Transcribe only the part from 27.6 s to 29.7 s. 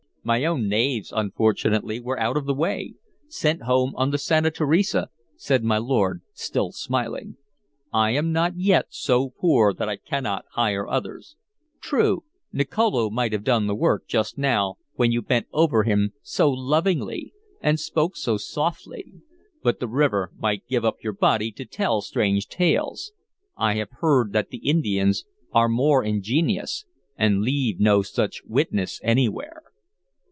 no such witness anywhere."